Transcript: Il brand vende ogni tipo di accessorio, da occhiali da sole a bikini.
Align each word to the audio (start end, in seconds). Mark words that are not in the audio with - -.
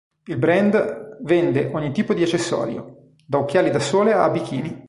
Il 0.25 0.37
brand 0.37 1.19
vende 1.21 1.69
ogni 1.73 1.91
tipo 1.91 2.15
di 2.15 2.23
accessorio, 2.23 3.09
da 3.23 3.37
occhiali 3.37 3.69
da 3.69 3.77
sole 3.77 4.13
a 4.13 4.27
bikini. 4.31 4.79